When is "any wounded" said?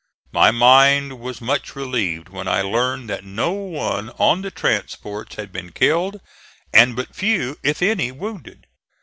7.83-8.65